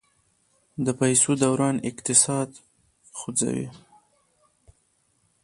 د 0.85 0.87
پیسو 0.99 1.31
دوران 1.43 1.75
اقتصاد 1.89 2.49
خوځوي. 3.17 3.67